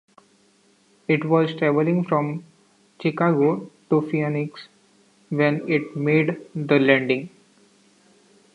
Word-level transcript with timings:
It 1.07 1.25
was 1.25 1.53
traveling 1.53 2.03
from 2.05 2.43
Chicago 2.99 3.69
to 3.91 4.01
Phoenix 4.01 4.67
when 5.29 5.61
it 5.69 5.95
made 5.95 6.43
the 6.55 6.79
landing. 6.79 7.29